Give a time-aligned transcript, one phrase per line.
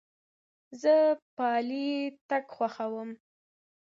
[0.81, 0.95] زه
[1.37, 1.89] پلي
[2.29, 3.09] تګ خوښوم.